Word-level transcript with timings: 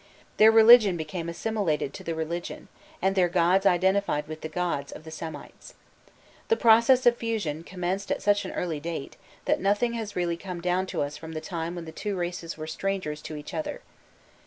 Their 0.37 0.51
religion 0.51 0.97
became 0.97 1.29
assimilated 1.29 1.93
to 1.93 2.03
the 2.03 2.15
religion, 2.15 2.69
and 3.03 3.13
their 3.15 3.29
gods 3.29 3.67
identified 3.67 4.27
with 4.27 4.41
the 4.41 4.49
gods, 4.49 4.91
of 4.91 5.03
the 5.03 5.11
Semites. 5.11 5.75
The 6.47 6.57
process 6.57 7.05
of 7.05 7.17
fusion 7.17 7.63
commenced 7.63 8.11
at 8.11 8.23
such 8.23 8.43
an 8.43 8.51
early 8.53 8.79
date, 8.79 9.15
that 9.45 9.61
nothing 9.61 9.93
has 9.93 10.15
really 10.15 10.37
come 10.37 10.59
down 10.59 10.87
to 10.87 11.03
us 11.03 11.17
from 11.17 11.33
the 11.33 11.39
time 11.39 11.75
when 11.75 11.85
the 11.85 11.91
two 11.91 12.15
races 12.15 12.57
were 12.57 12.65
strangers 12.65 13.21
to 13.21 13.35
each 13.35 13.53
other. 13.53 13.81